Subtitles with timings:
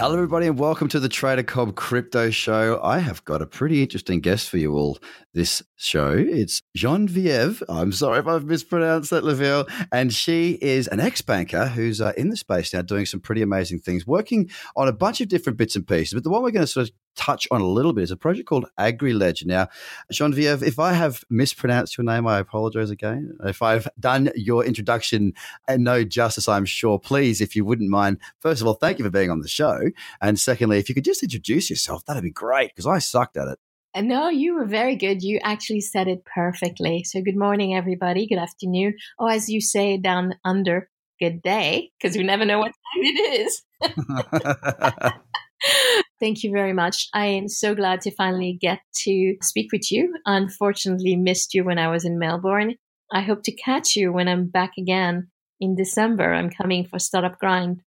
[0.00, 2.80] Hello, everybody, and welcome to the Trader Cobb Crypto Show.
[2.84, 5.00] I have got a pretty interesting guest for you all
[5.34, 6.12] this show.
[6.12, 7.64] It's Genevieve.
[7.68, 9.68] I'm sorry if I've mispronounced that, Leveille.
[9.90, 13.42] And she is an ex banker who's uh, in the space now doing some pretty
[13.42, 16.14] amazing things, working on a bunch of different bits and pieces.
[16.14, 18.16] But the one we're going to sort of touch on a little bit is a
[18.16, 19.46] project called AgriLedger.
[19.46, 19.68] Now,
[20.10, 23.36] Genevieve, if I have mispronounced your name, I apologize again.
[23.44, 25.34] If I've done your introduction
[25.66, 29.04] and no justice, I'm sure, please, if you wouldn't mind, first of all, thank you
[29.04, 29.80] for being on the show.
[30.20, 33.48] And secondly, if you could just introduce yourself, that'd be great because I sucked at
[33.48, 33.58] it.
[33.94, 35.22] Uh, no, you were very good.
[35.22, 37.04] You actually said it perfectly.
[37.04, 38.26] So, good morning, everybody.
[38.26, 38.94] Good afternoon.
[39.18, 43.40] Oh, as you say down under, good day, because we never know what time it
[43.40, 43.62] is.
[46.20, 47.08] Thank you very much.
[47.14, 50.16] I am so glad to finally get to speak with you.
[50.26, 52.74] Unfortunately, missed you when I was in Melbourne.
[53.12, 55.28] I hope to catch you when I'm back again
[55.60, 56.34] in December.
[56.34, 57.82] I'm coming for Startup Grind.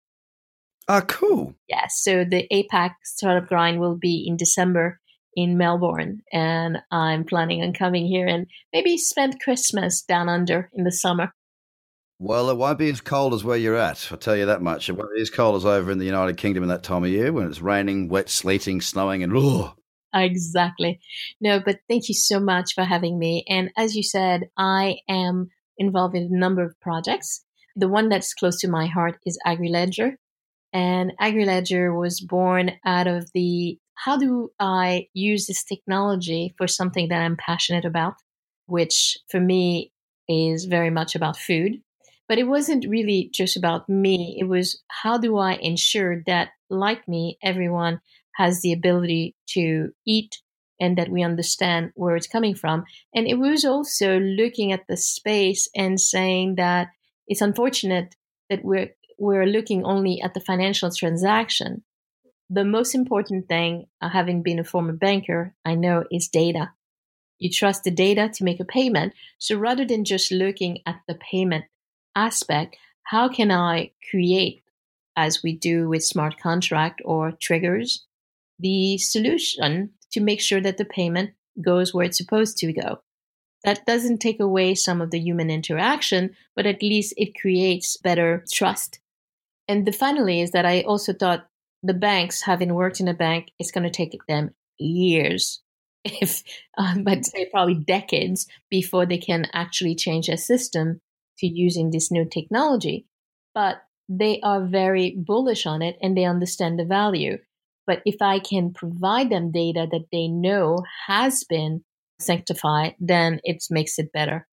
[0.87, 1.55] Ah, cool.
[1.67, 1.99] Yes.
[2.01, 4.99] So the APAC Startup Grind will be in December
[5.35, 10.83] in Melbourne, and I'm planning on coming here and maybe spend Christmas down under in
[10.83, 11.33] the summer.
[12.23, 14.07] Well, it won't be as cold as where you're at.
[14.11, 14.87] I'll tell you that much.
[14.87, 17.09] It won't be as cold as over in the United Kingdom in that time of
[17.09, 19.73] year when it's raining, wet, sleeting, snowing, and oh.
[20.13, 20.99] Exactly.
[21.39, 23.43] No, but thank you so much for having me.
[23.49, 25.49] And as you said, I am
[25.79, 27.43] involved in a number of projects.
[27.75, 30.11] The one that's close to my heart is AgriLedger.
[30.71, 37.07] And AgriLedger was born out of the how do I use this technology for something
[37.07, 38.13] that I'm passionate about,
[38.67, 39.91] which for me
[40.29, 41.81] is very much about food.
[42.31, 44.37] But it wasn't really just about me.
[44.39, 47.99] It was how do I ensure that, like me, everyone
[48.37, 50.41] has the ability to eat
[50.79, 52.85] and that we understand where it's coming from.
[53.13, 56.91] And it was also looking at the space and saying that
[57.27, 58.15] it's unfortunate
[58.49, 61.83] that we're we're looking only at the financial transaction.
[62.49, 66.71] The most important thing, uh, having been a former banker, I know is data.
[67.39, 69.15] You trust the data to make a payment.
[69.37, 71.65] So rather than just looking at the payment
[72.15, 74.63] aspect, how can I create,
[75.15, 78.05] as we do with smart contract or triggers,
[78.59, 83.01] the solution to make sure that the payment goes where it's supposed to go?
[83.63, 88.43] That doesn't take away some of the human interaction, but at least it creates better
[88.51, 88.99] trust.
[89.67, 91.47] And the finally is that I also thought
[91.83, 95.61] the banks, having worked in a bank, it's going to take them years,
[96.03, 96.43] if
[96.77, 101.01] um, I'd say probably decades, before they can actually change their system
[101.41, 103.05] to using this new technology.
[103.53, 107.37] But they are very bullish on it and they understand the value.
[107.85, 111.83] But if I can provide them data that they know has been
[112.19, 114.47] sanctified, then it makes it better.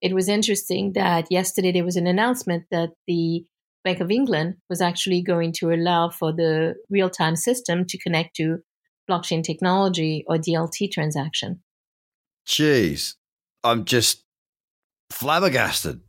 [0.00, 3.44] It was interesting that yesterday there was an announcement that the
[3.84, 8.36] Bank of England was actually going to allow for the real time system to connect
[8.36, 8.58] to
[9.10, 11.62] blockchain technology or DLT transaction.
[12.46, 13.14] Jeez,
[13.64, 14.24] I'm just
[15.10, 16.00] flabbergasted.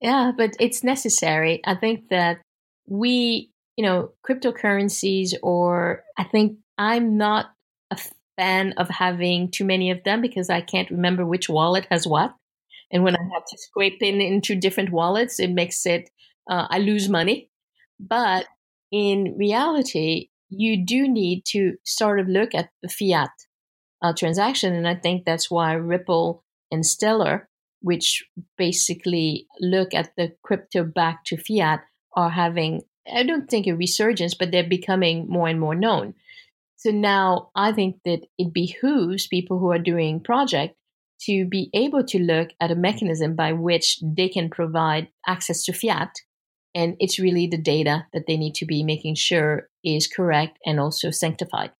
[0.00, 1.60] Yeah, but it's necessary.
[1.64, 2.38] I think that
[2.86, 7.46] we, you know, cryptocurrencies, or I think I'm not
[7.90, 7.98] a
[8.36, 12.34] fan of having too many of them because I can't remember which wallet has what.
[12.92, 16.10] And when I have to scrape in into different wallets, it makes it,
[16.50, 17.50] uh, I lose money.
[17.98, 18.46] But
[18.92, 23.30] in reality, you do need to sort of look at the fiat
[24.02, 24.74] uh, transaction.
[24.74, 27.48] And I think that's why Ripple and Stellar
[27.86, 28.24] which
[28.58, 31.84] basically look at the crypto back to fiat,
[32.16, 32.82] are having,
[33.14, 36.14] I don't think a resurgence, but they're becoming more and more known.
[36.74, 40.74] So now I think that it behooves people who are doing project
[41.26, 45.72] to be able to look at a mechanism by which they can provide access to
[45.72, 46.10] fiat.
[46.74, 50.80] And it's really the data that they need to be making sure is correct and
[50.80, 51.70] also sanctified.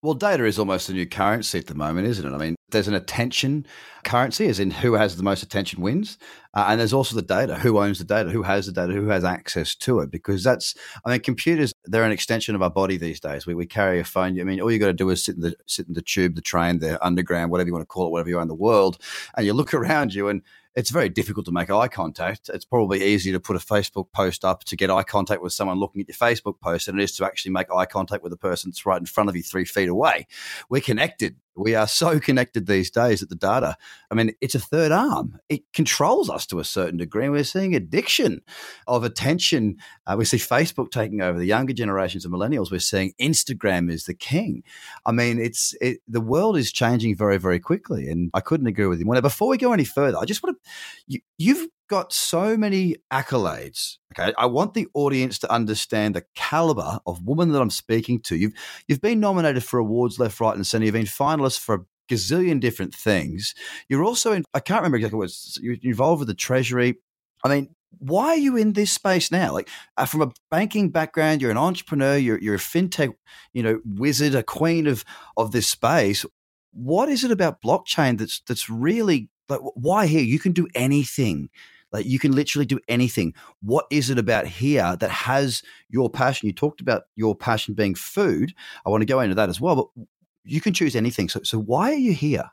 [0.00, 2.32] Well, data is almost a new currency at the moment, isn't it?
[2.32, 3.66] I mean, there's an attention
[4.04, 6.18] currency, as in who has the most attention wins.
[6.54, 7.54] Uh, and there's also the data.
[7.56, 8.30] Who owns the data?
[8.30, 8.92] Who has the data?
[8.92, 10.10] Who has access to it?
[10.10, 10.74] Because that's,
[11.04, 13.46] I mean, computers, they're an extension of our body these days.
[13.46, 14.40] We, we carry a phone.
[14.40, 16.34] I mean, all you got to do is sit in the sit in the tube,
[16.34, 18.54] the train, the underground, whatever you want to call it, whatever you are in the
[18.54, 18.98] world,
[19.36, 20.42] and you look around you and
[20.78, 22.48] it's very difficult to make eye contact.
[22.54, 25.80] It's probably easier to put a Facebook post up to get eye contact with someone
[25.80, 28.36] looking at your Facebook post than it is to actually make eye contact with the
[28.36, 30.28] person that's right in front of you three feet away.
[30.68, 33.76] We're connected we are so connected these days that the data,
[34.10, 35.38] I mean, it's a third arm.
[35.48, 37.28] It controls us to a certain degree.
[37.28, 38.42] We're seeing addiction
[38.86, 39.76] of attention.
[40.06, 42.70] Uh, we see Facebook taking over the younger generations of millennials.
[42.70, 44.62] We're seeing Instagram is the king.
[45.04, 48.08] I mean, it's it, the world is changing very, very quickly.
[48.08, 49.06] And I couldn't agree with you.
[49.06, 50.70] Now, before we go any further, I just want to,
[51.08, 53.96] you, you've got so many accolades.
[54.18, 58.36] Okay, I want the audience to understand the caliber of woman that I'm speaking to.
[58.36, 58.52] You've
[58.86, 60.84] you've been nominated for awards left, right, and centre.
[60.84, 63.54] You've been finalists for a gazillion different things.
[63.88, 64.44] You're also in.
[64.54, 66.96] I can't remember exactly what you're involved with the Treasury.
[67.44, 69.52] I mean, why are you in this space now?
[69.52, 73.14] Like uh, from a banking background, you're an entrepreneur, you're you're a fintech,
[73.52, 75.04] you know, wizard, a queen of
[75.36, 76.24] of this space.
[76.72, 80.22] What is it about blockchain that's that's really like why here?
[80.22, 81.50] You can do anything
[81.92, 83.34] like you can literally do anything.
[83.62, 86.46] What is it about here that has your passion?
[86.46, 88.54] You talked about your passion being food.
[88.84, 90.04] I want to go into that as well, but
[90.44, 91.28] you can choose anything.
[91.28, 92.50] So, so why are you here?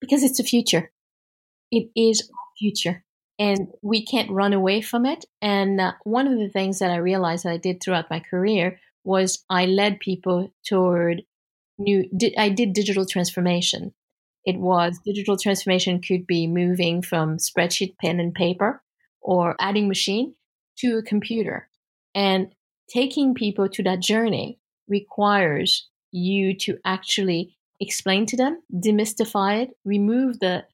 [0.00, 0.90] Because it's the future.
[1.70, 3.04] It is future,
[3.38, 5.24] and we can't run away from it.
[5.42, 8.78] And uh, one of the things that I realized that I did throughout my career
[9.04, 11.22] was I led people toward
[11.78, 12.08] new.
[12.38, 13.94] I did digital transformation
[14.46, 18.82] it was digital transformation could be moving from spreadsheet, pen, and paper
[19.20, 20.34] or adding machine
[20.78, 21.68] to a computer.
[22.14, 22.52] And
[22.88, 30.38] taking people to that journey requires you to actually explain to them, demystify it, remove
[30.38, 30.64] the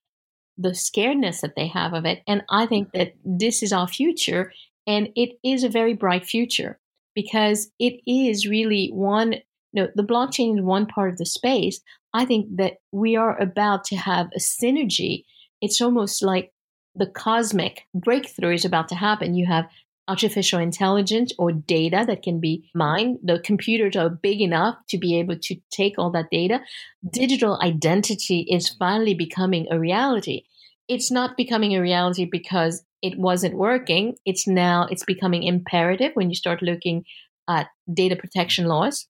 [0.58, 2.22] the scaredness that they have of it.
[2.28, 4.52] And I think that this is our future
[4.86, 6.78] and it is a very bright future
[7.14, 9.36] because it is really one
[9.72, 11.80] you know, the blockchain is one part of the space.
[12.14, 15.24] I think that we are about to have a synergy.
[15.60, 16.52] It's almost like
[16.94, 19.34] the cosmic breakthrough is about to happen.
[19.34, 19.66] You have
[20.08, 23.18] artificial intelligence or data that can be mined.
[23.22, 26.60] The computers are big enough to be able to take all that data.
[27.08, 30.42] Digital identity is finally becoming a reality.
[30.88, 34.16] It's not becoming a reality because it wasn't working.
[34.26, 37.04] It's now it's becoming imperative when you start looking
[37.48, 39.06] at data protection laws.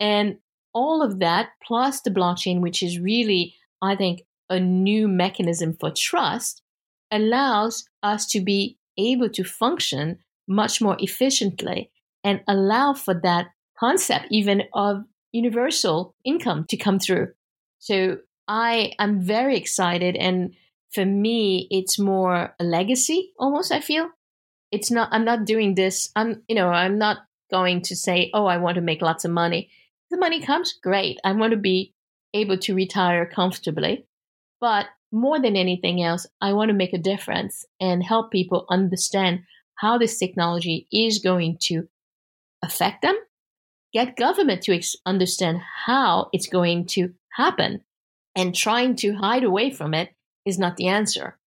[0.00, 0.38] And
[0.74, 5.92] all of that, plus the blockchain, which is really, I think, a new mechanism for
[5.96, 6.62] trust,
[7.10, 11.90] allows us to be able to function much more efficiently
[12.24, 13.48] and allow for that
[13.78, 17.28] concept even of universal income to come through.
[17.78, 20.54] So I am very excited and
[20.92, 24.08] for me it's more a legacy almost I feel.
[24.70, 27.18] It's not I'm not doing this I'm you know I'm not
[27.50, 29.70] going to say oh I want to make lots of money
[30.12, 31.18] the money comes, great.
[31.24, 31.94] I want to be
[32.34, 34.06] able to retire comfortably.
[34.60, 39.40] But more than anything else, I want to make a difference and help people understand
[39.74, 41.88] how this technology is going to
[42.62, 43.16] affect them,
[43.92, 47.82] get government to ex- understand how it's going to happen.
[48.36, 50.14] And trying to hide away from it
[50.46, 51.38] is not the answer.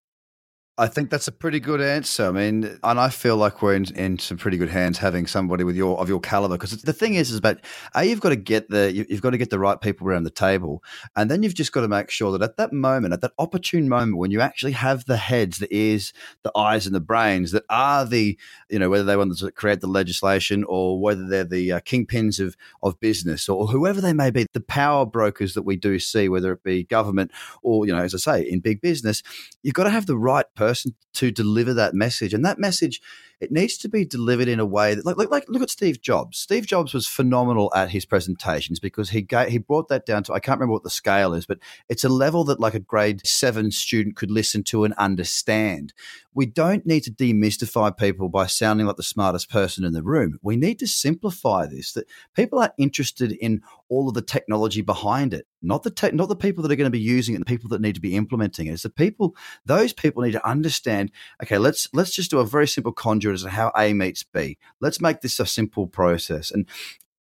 [0.77, 2.25] I think that's a pretty good answer.
[2.25, 5.63] I mean, and I feel like we're in, in some pretty good hands having somebody
[5.63, 6.55] with your of your caliber.
[6.55, 7.59] Because the thing is, is about
[7.93, 10.29] a you've got to get the you've got to get the right people around the
[10.29, 10.83] table,
[11.15, 13.87] and then you've just got to make sure that at that moment, at that opportune
[13.87, 16.11] moment, when you actually have the heads, the ears,
[16.43, 18.37] the eyes, and the brains that are the
[18.69, 22.45] you know whether they want to create the legislation or whether they're the uh, kingpins
[22.45, 26.27] of of business or whoever they may be, the power brokers that we do see,
[26.27, 27.31] whether it be government
[27.63, 29.23] or you know, as I say, in big business,
[29.63, 32.33] you've got to have the right person person to deliver that message.
[32.33, 33.01] And that message
[33.39, 36.01] it needs to be delivered in a way that, like, like, like look at Steve
[36.01, 36.37] Jobs.
[36.37, 40.33] Steve Jobs was phenomenal at his presentations because he gave, he brought that down to
[40.33, 43.25] I can't remember what the scale is, but it's a level that like a grade
[43.25, 45.93] seven student could listen to and understand.
[46.33, 50.37] We don't need to demystify people by sounding like the smartest person in the room.
[50.41, 55.33] We need to simplify this that people are interested in all of the technology behind
[55.33, 57.45] it, not the te- not the people that are going to be using it, and
[57.45, 58.73] the people that need to be implementing it.
[58.73, 61.11] It's the people; those people need to understand.
[61.41, 64.57] Okay, let's let's just do a very simple conjure as how A meets B.
[64.81, 66.51] Let's make this a simple process.
[66.51, 66.67] And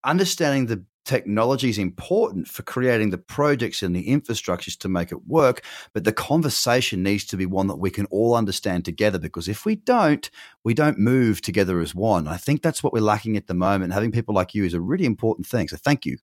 [0.04, 5.26] understanding the technology is important for creating the projects and the infrastructures to make it
[5.26, 9.49] work, but the conversation needs to be one that we can all understand together because
[9.49, 10.30] if we don't,
[10.64, 12.28] we don't move together as one.
[12.28, 13.92] I think that's what we're lacking at the moment.
[13.92, 15.68] Having people like you is a really important thing.
[15.68, 16.18] So thank you.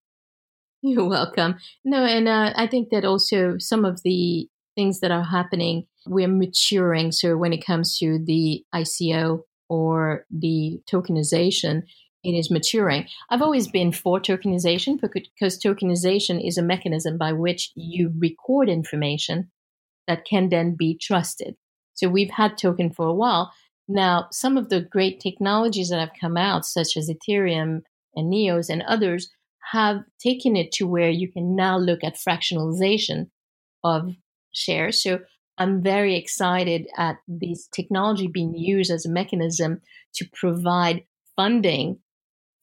[0.82, 1.58] You're welcome.
[1.84, 6.28] No, and uh, I think that also some of the things that are happening we're
[6.28, 7.12] maturing.
[7.12, 11.84] So when it comes to the ICO or the tokenization,
[12.24, 13.08] it is maturing.
[13.30, 19.50] I've always been for tokenization because tokenization is a mechanism by which you record information
[20.08, 21.56] that can then be trusted.
[21.94, 23.54] So we've had token for a while.
[23.88, 27.82] Now, some of the great technologies that have come out, such as Ethereum
[28.16, 29.30] and Neos and others,
[29.72, 33.30] have taken it to where you can now look at fractionalization
[33.84, 34.16] of
[34.52, 35.02] shares.
[35.02, 35.20] So
[35.60, 39.82] I'm very excited at this technology being used as a mechanism
[40.16, 41.04] to provide
[41.36, 42.00] funding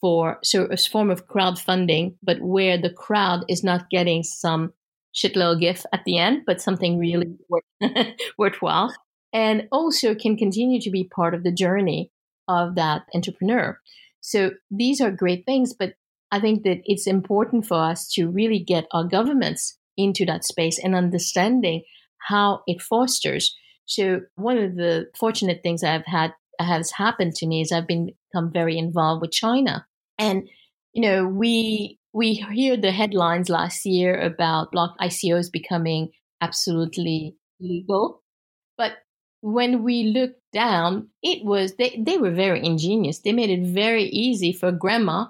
[0.00, 4.73] for so a form of crowdfunding, but where the crowd is not getting some
[5.12, 7.65] shit little gift at the end, but something really worth,
[8.38, 8.95] worthwhile,
[9.33, 12.11] and also can continue to be part of the journey
[12.49, 13.79] of that entrepreneur.
[14.21, 15.95] So these are great things, but
[16.31, 20.79] I think that it's important for us to really get our governments into that space
[20.79, 21.83] and understanding
[22.18, 23.54] how it fosters.
[23.87, 28.11] So one of the fortunate things I've had has happened to me is I've been,
[28.32, 29.87] become very involved with China.
[30.18, 30.49] And,
[30.92, 36.08] you know, we we hear the headlines last year about block ICOs becoming
[36.40, 38.23] absolutely legal.
[38.78, 38.92] But
[39.42, 43.20] when we look down, it was they, they were very ingenious.
[43.20, 45.26] They made it very easy for grandma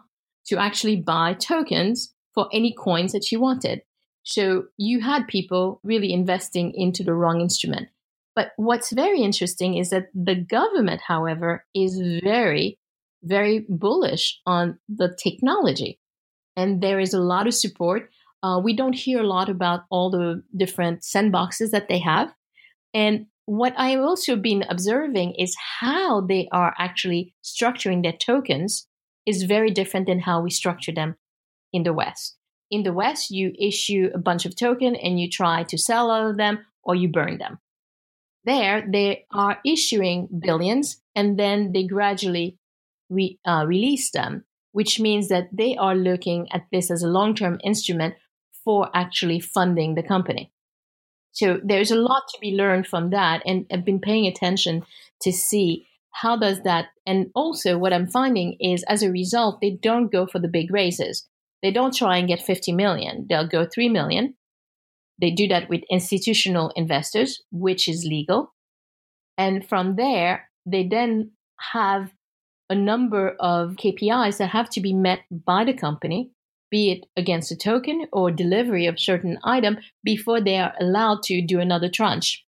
[0.47, 3.83] to actually buy tokens for any coins that she wanted.
[4.27, 7.89] So you had people really investing into the wrong instrument.
[8.35, 12.77] But what's very interesting is that the government, however, is very,
[13.23, 16.01] very bullish on the technology.
[16.57, 18.11] And there is a lot of support.
[18.43, 22.35] Uh, we don't hear a lot about all the different sandboxes that they have.
[22.93, 28.89] And what I've also been observing is how they are actually structuring their tokens
[29.25, 31.15] is very different than how we structure them
[31.73, 32.37] in the West
[32.71, 36.31] in the West, you issue a bunch of token and you try to sell all
[36.31, 37.59] of them or you burn them.
[38.45, 42.59] There, they are issuing billions and then they gradually
[43.11, 47.35] re, uh, release them, which means that they are looking at this as a long
[47.35, 48.15] term instrument
[48.65, 50.53] for actually funding the company.
[51.33, 54.85] So there's a lot to be learned from that, and I've been paying attention
[55.21, 56.87] to see how does that.
[57.07, 60.73] And also, what I'm finding is, as a result, they don't go for the big
[60.73, 61.29] raises.
[61.63, 63.27] They don't try and get 50 million.
[63.29, 64.35] They'll go 3 million.
[65.21, 68.55] They do that with institutional investors, which is legal.
[69.39, 71.33] And from there, they then
[71.73, 72.13] have
[72.69, 76.33] a number of KPIs that have to be met by the company,
[76.71, 81.41] be it against a token or delivery of certain item before they are allowed to
[81.41, 82.45] do another tranche.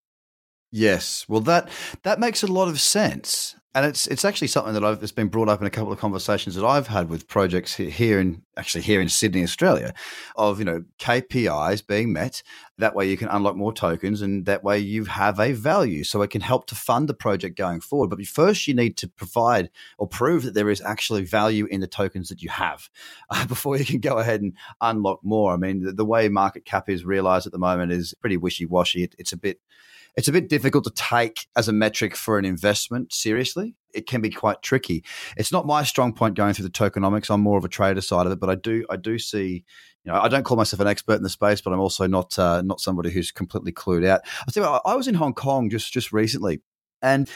[0.70, 1.68] Yes, well that
[2.02, 5.28] that makes a lot of sense and it's it's actually something that I've it's been
[5.28, 8.82] brought up in a couple of conversations that I've had with projects here in actually
[8.82, 9.92] here in Sydney, Australia,
[10.36, 12.42] of you know KPIs being met.
[12.78, 16.22] That way you can unlock more tokens, and that way you have a value, so
[16.22, 18.10] it can help to fund the project going forward.
[18.10, 21.88] But first, you need to provide or prove that there is actually value in the
[21.88, 22.88] tokens that you have
[23.30, 25.52] uh, before you can go ahead and unlock more.
[25.52, 28.66] I mean, the, the way market cap is realized at the moment is pretty wishy
[28.66, 29.02] washy.
[29.02, 29.58] It, it's a bit
[30.16, 33.74] it's a bit difficult to take as a metric for an investment seriously.
[33.92, 35.04] It can be quite tricky.
[35.36, 37.30] It's not my strong point going through the tokenomics.
[37.30, 39.64] I'm more of a trader side of it, but I do I do see.
[40.04, 42.38] You know, I don't call myself an expert in the space, but I'm also not
[42.38, 44.20] uh, not somebody who's completely clued out.
[44.46, 46.60] I think I was in Hong Kong just just recently,
[47.04, 47.28] and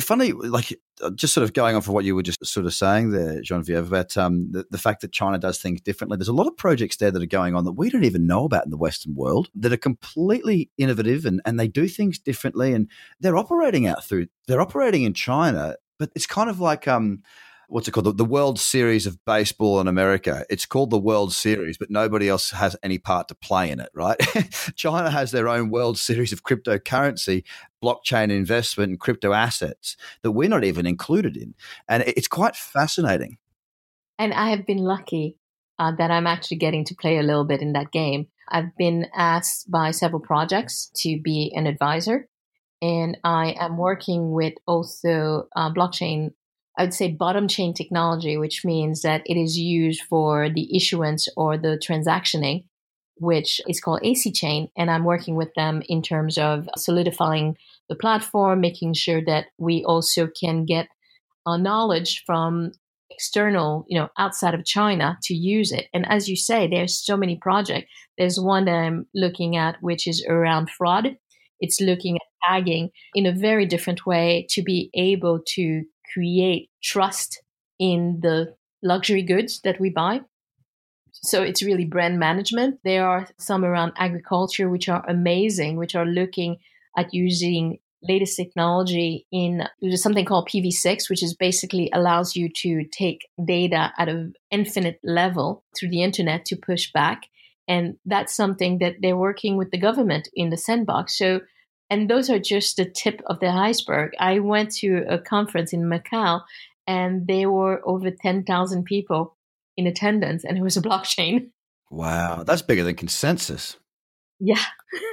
[0.00, 2.72] funny, like uh, just sort of going on for what you were just sort of
[2.72, 6.16] saying there, Genevieve, about um, the, the, fact that China does things differently.
[6.16, 8.44] There's a lot of projects there that are going on that we don't even know
[8.44, 12.72] about in the Western world that are completely innovative and, and they do things differently
[12.72, 12.88] and
[13.20, 17.22] they're operating out through, they're operating in China, but it's kind of like, um,
[17.70, 18.06] what's it called?
[18.06, 20.44] The, the, World Series of Baseball in America.
[20.50, 23.90] It's called the World Series, but nobody else has any part to play in it,
[23.94, 24.18] right?
[24.76, 27.44] China has their own World Series of cryptocurrency,
[27.82, 31.54] blockchain investment, and crypto assets that we're not even included in.
[31.88, 33.38] And it's quite fascinating.
[34.18, 35.36] And I have been lucky
[35.78, 38.26] uh, that I'm actually getting to play a little bit in that game.
[38.48, 42.28] I've been asked by several projects to be an advisor.
[42.82, 46.32] And I am working with also uh, blockchain
[46.80, 51.28] I would say bottom chain technology, which means that it is used for the issuance
[51.36, 52.64] or the transactioning,
[53.18, 54.70] which is called AC chain.
[54.78, 57.58] And I'm working with them in terms of solidifying
[57.90, 60.88] the platform, making sure that we also can get
[61.44, 62.72] our knowledge from
[63.10, 65.88] external, you know, outside of China to use it.
[65.92, 67.92] And as you say, there's so many projects.
[68.16, 71.14] There's one that I'm looking at, which is around fraud.
[71.60, 77.42] It's looking at tagging in a very different way to be able to create trust
[77.78, 80.20] in the luxury goods that we buy.
[81.12, 82.78] So it's really brand management.
[82.84, 86.58] There are some around agriculture which are amazing, which are looking
[86.96, 92.84] at using latest technology in there's something called PV6, which is basically allows you to
[92.84, 97.24] take data at an infinite level through the internet to push back.
[97.68, 101.16] And that's something that they're working with the government in the sandbox.
[101.16, 101.40] So,
[101.90, 104.12] and those are just the tip of the iceberg.
[104.18, 106.42] I went to a conference in Macau
[106.86, 109.36] and there were over 10,000 people
[109.76, 111.50] in attendance and it was a blockchain.
[111.90, 113.76] Wow, that's bigger than consensus.
[114.38, 114.62] Yeah.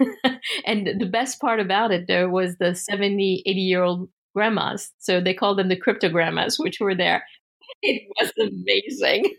[0.66, 4.92] and the best part about it, though, was the 70, 80 year old grandmas.
[5.00, 7.24] So they called them the crypto grandmas, which were there.
[7.82, 9.36] It was amazing.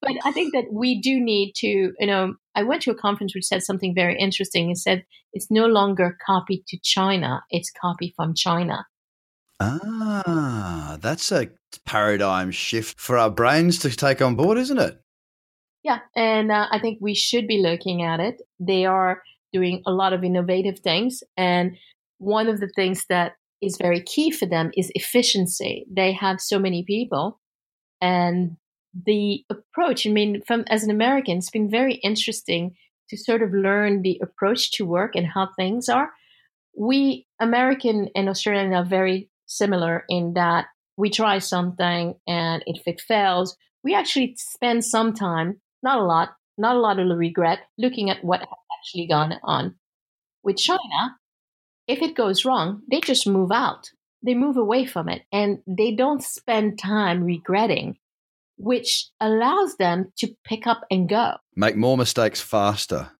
[0.00, 3.34] But I think that we do need to, you know, I went to a conference
[3.34, 4.70] which said something very interesting.
[4.70, 8.86] It said it's no longer copied to China, it's copied from China.
[9.60, 11.48] Ah, that's a
[11.86, 15.00] paradigm shift for our brains to take on board, isn't it?
[15.82, 18.40] Yeah, and uh, I think we should be looking at it.
[18.58, 21.22] They are doing a lot of innovative things.
[21.36, 21.76] And
[22.18, 25.86] one of the things that is very key for them is efficiency.
[25.90, 27.40] They have so many people.
[28.00, 28.56] And
[29.06, 32.76] the approach, I mean, from as an American, it's been very interesting
[33.10, 36.10] to sort of learn the approach to work and how things are.
[36.76, 43.00] We, American and Australian, are very similar in that we try something and if it
[43.00, 48.10] fails, we actually spend some time not a lot, not a lot of regret looking
[48.10, 48.48] at what has
[48.78, 49.74] actually gone on.
[50.42, 51.18] With China,
[51.86, 53.90] if it goes wrong, they just move out.
[54.22, 57.98] They move away from it and they don't spend time regretting,
[58.56, 61.34] which allows them to pick up and go.
[61.56, 63.10] Make more mistakes faster.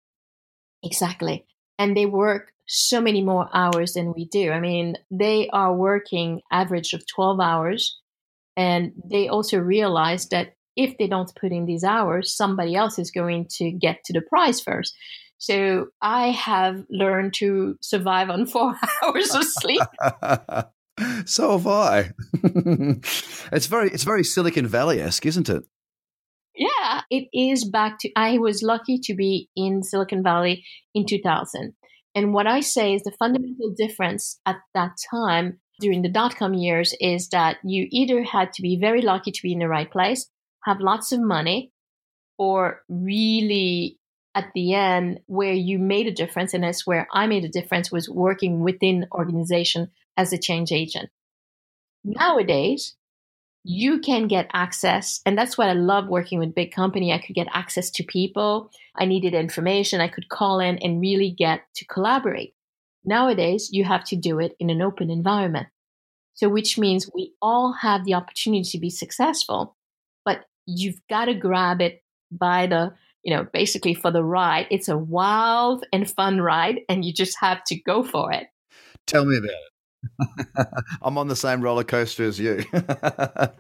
[0.83, 1.47] Exactly.
[1.79, 4.51] And they work so many more hours than we do.
[4.51, 8.01] I mean, they are working average of 12 hours
[8.57, 13.11] and they also realize that if they don't put in these hours, somebody else is
[13.11, 14.95] going to get to the prize first.
[15.39, 19.83] So I have learned to survive on four hours of sleep.
[21.25, 22.13] so have I.
[22.43, 25.65] it's very it's very Silicon Valley esque, isn't it?
[26.57, 30.65] Yeah, it is back to I was lucky to be in Silicon Valley
[30.95, 31.75] in 2000.
[32.15, 36.55] And what I say is the fundamental difference at that time during the dot com
[36.55, 39.91] years is that you either had to be very lucky to be in the right
[39.91, 40.29] place
[40.65, 41.73] have lots of money
[42.39, 43.99] or really
[44.35, 47.91] at the end where you made a difference and that's where i made a difference
[47.91, 51.11] was working within organization as a change agent.
[52.05, 52.97] Nowadays
[53.65, 57.13] you can get access and that's what i love working with big company.
[57.13, 58.71] I could get access to people.
[58.95, 60.03] I needed information.
[60.03, 62.55] I could call in and really get to collaborate.
[63.07, 65.69] Nowadays you have to do it in an open environment.
[66.35, 69.77] So which means we all have the opportunity to be successful
[70.27, 74.67] but you've got to grab it by the you know basically for the ride.
[74.71, 78.49] It's a wild and fun ride and you just have to go for it.
[79.07, 79.74] Tell me about it
[81.03, 83.53] i'm on the same roller coaster as you i'm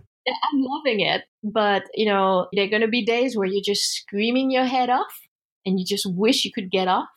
[0.54, 4.50] loving it but you know there are going to be days where you're just screaming
[4.50, 5.20] your head off
[5.66, 7.09] and you just wish you could get off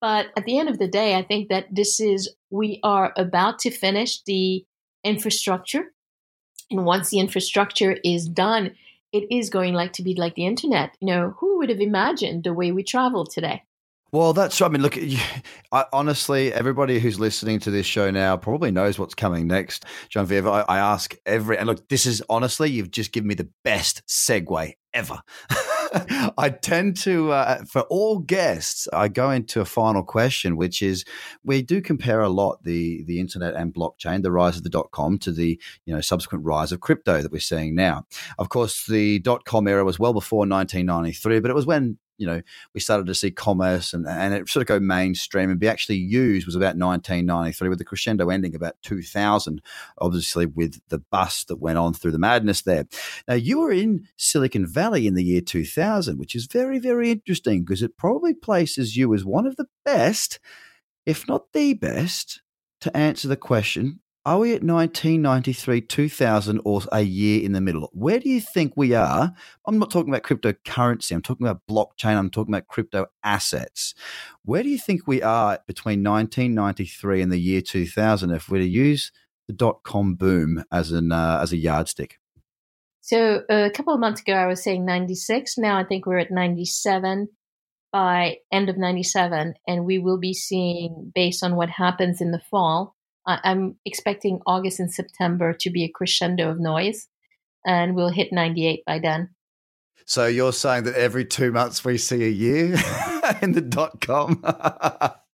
[0.00, 3.58] but at the end of the day i think that this is we are about
[3.58, 4.64] to finish the
[5.04, 5.92] infrastructure
[6.70, 8.72] and once the infrastructure is done
[9.14, 10.96] it is going like to be like the internet.
[11.00, 13.62] You know, who would have imagined the way we travel today?
[14.14, 14.96] Well, that's I mean, look,
[15.72, 19.86] I, honestly, everybody who's listening to this show now probably knows what's coming next.
[20.08, 23.50] Genevieve, I, I ask every, and look, this is honestly, you've just given me the
[23.64, 25.20] best segue ever.
[26.38, 31.04] I tend to, uh, for all guests, I go into a final question, which is
[31.42, 34.92] we do compare a lot the the internet and blockchain, the rise of the dot
[34.92, 38.06] com to the you know subsequent rise of crypto that we're seeing now.
[38.38, 42.26] Of course, the dot com era was well before 1993, but it was when you
[42.26, 45.68] know, we started to see commerce and, and it sort of go mainstream and be
[45.68, 49.60] actually used was about 1993 with the crescendo ending about 2000,
[49.98, 52.86] obviously with the bust that went on through the madness there.
[53.26, 57.64] Now, you were in Silicon Valley in the year 2000, which is very, very interesting
[57.64, 60.38] because it probably places you as one of the best,
[61.06, 62.42] if not the best,
[62.80, 67.90] to answer the question are we at 1993, 2000, or a year in the middle?
[67.92, 69.34] Where do you think we are?
[69.66, 71.12] I'm not talking about cryptocurrency.
[71.12, 72.16] I'm talking about blockchain.
[72.16, 73.94] I'm talking about crypto assets.
[74.42, 78.66] Where do you think we are between 1993 and the year 2000 if we're to
[78.66, 79.12] use
[79.46, 82.18] the dot com boom as an uh, as a yardstick?
[83.02, 85.58] So a couple of months ago, I was saying 96.
[85.58, 87.28] Now I think we're at 97
[87.92, 92.40] by end of 97, and we will be seeing based on what happens in the
[92.50, 92.93] fall
[93.26, 97.08] I'm expecting August and September to be a crescendo of noise,
[97.66, 99.30] and we'll hit 98 by then.
[100.06, 102.76] So you're saying that every two months we see a year
[103.42, 104.44] in the dot com?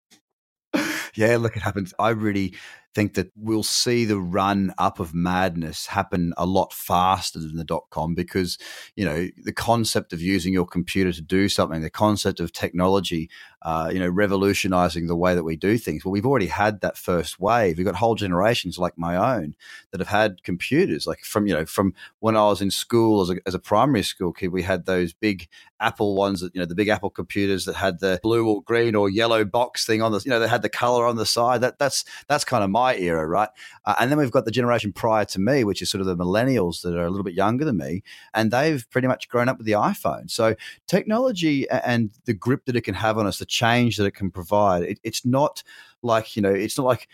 [1.15, 1.93] Yeah, look, it happens.
[1.99, 2.55] I really
[2.95, 7.65] think that we'll see the run up of madness happen a lot faster than the
[7.65, 8.59] dot com because,
[8.97, 13.31] you know, the concept of using your computer to do something, the concept of technology,
[13.63, 16.05] uh, you know, revolutionizing the way that we do things.
[16.05, 17.77] Well, we've already had that first wave.
[17.77, 19.55] We've got whole generations like my own
[19.93, 21.07] that have had computers.
[21.07, 24.03] Like from, you know, from when I was in school as a, as a primary
[24.03, 25.47] school kid, we had those big
[25.79, 28.95] Apple ones that, you know, the big Apple computers that had the blue or green
[28.95, 31.61] or yellow box thing on the, you know, they had the color on the side.
[31.61, 33.49] That that's, that's kind of my era, right?
[33.85, 36.17] Uh, and then we've got the generation prior to me, which is sort of the
[36.17, 38.03] millennials that are a little bit younger than me,
[38.35, 40.31] and they've pretty much grown up with the iPhone.
[40.31, 40.55] So
[40.87, 44.31] technology and the grip that it can have on us, the change that it can
[44.31, 45.63] provide, it, it's not
[46.03, 47.09] like you know, it's not like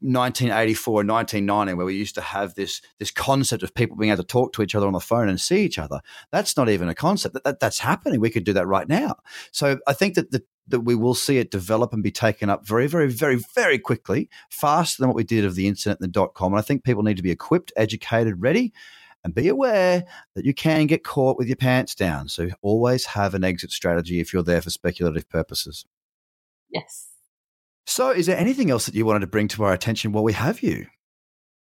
[0.00, 4.22] 1984 or 1990 where we used to have this this concept of people being able
[4.22, 6.00] to talk to each other on the phone and see each other
[6.32, 9.14] that's not even a concept that, that that's happening we could do that right now
[9.52, 12.66] so i think that the that we will see it develop and be taken up
[12.66, 16.12] very, very, very, very quickly, faster than what we did of the internet and the
[16.12, 16.52] dot com.
[16.52, 18.72] And I think people need to be equipped, educated, ready,
[19.22, 22.28] and be aware that you can get caught with your pants down.
[22.28, 25.84] So always have an exit strategy if you're there for speculative purposes.
[26.70, 27.08] Yes.
[27.86, 30.32] So, is there anything else that you wanted to bring to our attention while we
[30.32, 30.86] have you?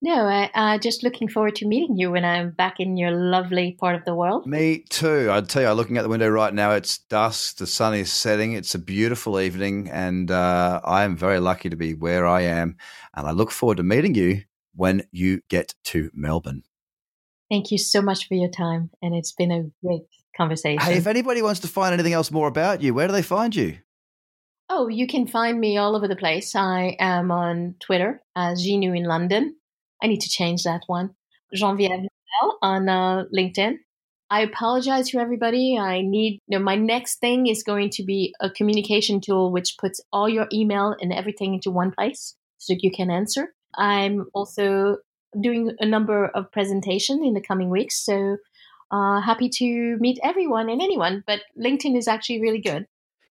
[0.03, 3.77] No, I, uh, just looking forward to meeting you when I'm back in your lovely
[3.81, 4.47] part of the world.
[4.47, 5.29] Me too.
[5.31, 6.73] I'd tell you, I'm looking out the window right now.
[6.73, 7.57] It's dusk.
[7.57, 8.53] The sun is setting.
[8.53, 12.77] It's a beautiful evening, and uh, I am very lucky to be where I am.
[13.15, 14.43] And I look forward to meeting you
[14.75, 16.63] when you get to Melbourne.
[17.51, 20.03] Thank you so much for your time, and it's been a great
[20.37, 20.81] conversation.
[20.81, 23.57] Hey, if anybody wants to find anything else more about you, where do they find
[23.57, 23.79] you?
[24.69, 26.55] Oh, you can find me all over the place.
[26.55, 29.57] I am on Twitter as Ginu in London.
[30.03, 31.15] I need to change that one.
[31.55, 32.07] Geneviève
[32.63, 33.79] on uh, LinkedIn.
[34.29, 35.79] I apologize to everybody.
[35.79, 39.77] I need, you know, my next thing is going to be a communication tool which
[39.79, 43.55] puts all your email and everything into one place so you can answer.
[43.77, 44.99] I'm also
[45.41, 48.05] doing a number of presentation in the coming weeks.
[48.05, 48.39] So
[48.91, 52.87] uh, happy to meet everyone and anyone, but LinkedIn is actually really good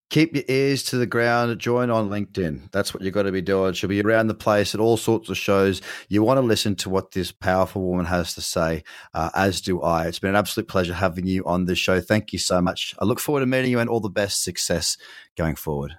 [0.09, 1.57] keep your ears to the ground.
[1.59, 2.71] Join on LinkedIn.
[2.71, 3.73] That's what you've got to be doing.
[3.73, 5.81] She'll be around the place at all sorts of shows.
[6.09, 9.81] You want to listen to what this powerful woman has to say, uh, as do
[9.81, 10.07] I.
[10.07, 11.99] It's been an absolute pleasure having you on this show.
[12.01, 12.95] Thank you so much.
[12.99, 14.97] I look forward to meeting you and all the best success
[15.37, 15.93] going forward.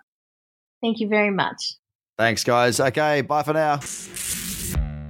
[0.82, 1.74] Thank you very much.
[2.18, 2.80] Thanks, guys.
[2.80, 3.80] Okay, bye for now.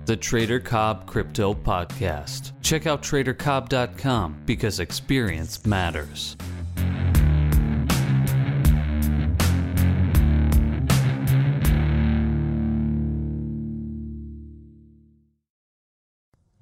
[0.07, 2.53] The Trader Cobb Crypto Podcast.
[2.63, 6.37] Check out tradercobb.com because experience matters.